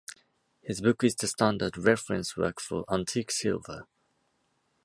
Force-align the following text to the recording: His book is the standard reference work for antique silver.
His 0.63 0.81
book 0.81 1.03
is 1.03 1.13
the 1.15 1.27
standard 1.27 1.77
reference 1.77 2.35
work 2.35 2.59
for 2.59 2.85
antique 2.91 3.29
silver. 3.29 3.85